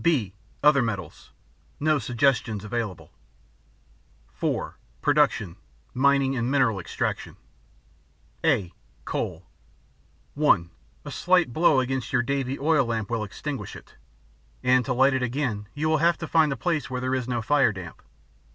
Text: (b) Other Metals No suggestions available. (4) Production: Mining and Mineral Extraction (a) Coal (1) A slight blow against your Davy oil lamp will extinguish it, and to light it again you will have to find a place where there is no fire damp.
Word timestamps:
(b) 0.03 0.33
Other 0.63 0.81
Metals 0.81 1.29
No 1.79 1.99
suggestions 1.99 2.63
available. 2.63 3.11
(4) 4.29 4.75
Production: 4.99 5.57
Mining 5.93 6.35
and 6.35 6.49
Mineral 6.49 6.79
Extraction 6.79 7.35
(a) 8.43 8.73
Coal 9.05 9.45
(1) 10.33 10.71
A 11.05 11.11
slight 11.11 11.53
blow 11.53 11.79
against 11.79 12.11
your 12.11 12.23
Davy 12.23 12.57
oil 12.57 12.87
lamp 12.87 13.11
will 13.11 13.23
extinguish 13.23 13.75
it, 13.75 13.93
and 14.63 14.83
to 14.85 14.93
light 14.93 15.13
it 15.13 15.21
again 15.21 15.67
you 15.75 15.87
will 15.87 15.99
have 15.99 16.17
to 16.17 16.25
find 16.27 16.51
a 16.51 16.57
place 16.57 16.89
where 16.89 16.99
there 17.01 17.13
is 17.13 17.27
no 17.27 17.43
fire 17.43 17.71
damp. 17.71 18.01